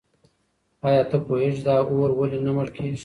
[0.87, 2.97] آیا ته پوهېږې چې دا اور ولې نه مړ کېږي؟